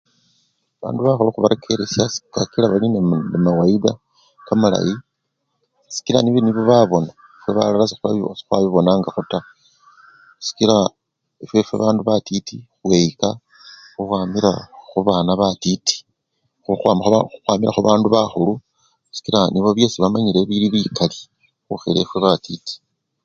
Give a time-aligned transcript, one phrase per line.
[0.81, 3.17] Bandu bakhulu khubarekeresya kakila bali nende ma!
[3.45, 3.91] mawayida
[4.47, 4.93] kamalayi
[5.93, 8.27] sikila bindu nibyo nibo babona fwe balala sekhw!
[8.39, 9.49] sekhwabibonangakho taa,
[10.45, 10.77] sikila
[11.43, 13.29] efwefwe bandu batiti khwiyika
[13.93, 14.51] khukhwamila
[14.89, 15.97] khubana batiti!
[16.63, 16.71] khu!
[16.81, 18.53] khukhwamila khubandu bakhulu
[19.15, 21.19] sikila nibo byesi bamanyile bili bikali
[21.65, 22.73] khukhila efwe batiti.